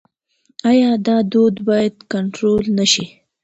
آیا 0.69 0.91
دا 1.07 1.17
دود 1.31 1.55
باید 1.67 1.95
کنټرول 2.11 2.63
نشي؟ 2.77 3.05